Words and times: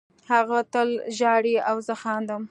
هغه 0.31 0.59
تل 0.73 0.89
ژاړي 1.17 1.55
او 1.69 1.75
زه 1.87 1.93
خاندم 2.01 2.39